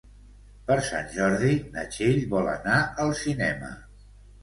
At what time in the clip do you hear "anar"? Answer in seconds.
2.57-2.83